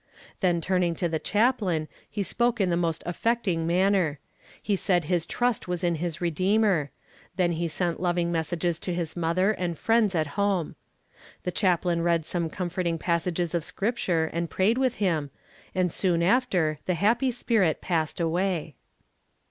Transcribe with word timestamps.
Then 0.39 0.61
turning 0.61 0.95
to 0.95 1.07
the 1.07 1.19
chaplain 1.19 1.87
he 2.09 2.23
spoke 2.23 2.59
in 2.59 2.71
the 2.71 2.75
most 2.75 3.03
affecting 3.05 3.67
manner; 3.67 4.17
he 4.59 4.75
said 4.75 5.03
his 5.03 5.27
trust 5.27 5.67
was 5.67 5.83
in 5.83 5.93
the 5.93 6.17
Redeemer; 6.19 6.89
then 7.35 7.51
he 7.51 7.67
sent 7.67 7.99
loving 7.99 8.31
messages 8.31 8.79
to 8.79 8.95
his 8.95 9.15
mother 9.15 9.51
and 9.51 9.77
friends 9.77 10.15
at 10.15 10.25
home. 10.41 10.75
The 11.43 11.51
chaplain 11.51 12.01
read 12.01 12.25
some 12.25 12.49
comforting 12.49 12.97
passages 12.97 13.53
of 13.53 13.63
Scripture 13.63 14.25
and 14.33 14.49
prayed 14.49 14.79
with 14.79 14.95
him, 14.95 15.29
and 15.75 15.93
soon 15.93 16.23
after 16.23 16.79
the 16.87 16.95
happy 16.95 17.29
spirit 17.29 17.79
passed 17.79 18.19
away. 18.19 18.73